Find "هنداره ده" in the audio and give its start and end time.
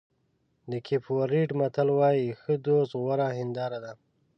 3.39-3.93